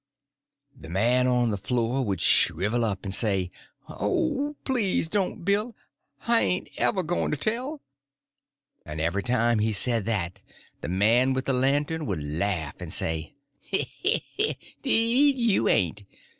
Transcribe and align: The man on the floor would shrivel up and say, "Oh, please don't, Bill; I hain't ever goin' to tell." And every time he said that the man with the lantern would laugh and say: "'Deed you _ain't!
The 0.75 0.89
man 0.89 1.27
on 1.27 1.51
the 1.51 1.59
floor 1.59 2.03
would 2.03 2.21
shrivel 2.21 2.83
up 2.83 3.05
and 3.05 3.13
say, 3.13 3.51
"Oh, 3.87 4.55
please 4.63 5.07
don't, 5.07 5.45
Bill; 5.45 5.75
I 6.21 6.41
hain't 6.41 6.69
ever 6.77 7.03
goin' 7.03 7.29
to 7.29 7.37
tell." 7.37 7.81
And 8.83 8.99
every 8.99 9.21
time 9.21 9.59
he 9.59 9.73
said 9.73 10.05
that 10.05 10.41
the 10.81 10.87
man 10.89 11.33
with 11.33 11.45
the 11.45 11.53
lantern 11.53 12.07
would 12.07 12.23
laugh 12.23 12.81
and 12.81 12.91
say: 12.91 13.35
"'Deed 14.81 15.37
you 15.37 15.65
_ain't! 15.65 16.03